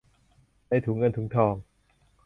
[0.69, 1.53] ในถุงเงินถุงทอง